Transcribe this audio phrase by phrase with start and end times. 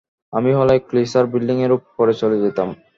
[0.33, 2.67] আমি হলে Chrysler building এর উপরে চলে যেতাম।